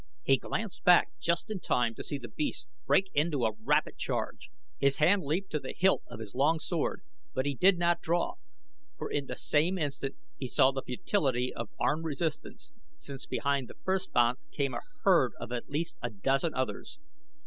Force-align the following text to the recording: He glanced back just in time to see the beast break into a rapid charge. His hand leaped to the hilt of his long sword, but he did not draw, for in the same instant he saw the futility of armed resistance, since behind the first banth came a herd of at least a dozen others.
He 0.23 0.37
glanced 0.37 0.83
back 0.83 1.11
just 1.19 1.51
in 1.51 1.59
time 1.59 1.93
to 1.93 2.01
see 2.03 2.17
the 2.17 2.27
beast 2.27 2.67
break 2.87 3.11
into 3.13 3.45
a 3.45 3.53
rapid 3.61 3.97
charge. 3.97 4.49
His 4.79 4.97
hand 4.97 5.21
leaped 5.21 5.51
to 5.51 5.59
the 5.59 5.75
hilt 5.77 6.01
of 6.07 6.19
his 6.19 6.33
long 6.33 6.57
sword, 6.57 7.03
but 7.35 7.45
he 7.45 7.53
did 7.53 7.77
not 7.77 8.01
draw, 8.01 8.33
for 8.97 9.11
in 9.11 9.27
the 9.27 9.35
same 9.35 9.77
instant 9.77 10.15
he 10.39 10.47
saw 10.47 10.71
the 10.71 10.81
futility 10.81 11.53
of 11.53 11.69
armed 11.79 12.05
resistance, 12.05 12.71
since 12.97 13.27
behind 13.27 13.67
the 13.67 13.75
first 13.85 14.11
banth 14.11 14.39
came 14.49 14.73
a 14.73 14.81
herd 15.03 15.33
of 15.39 15.51
at 15.51 15.69
least 15.69 15.97
a 16.01 16.09
dozen 16.09 16.55
others. 16.55 16.97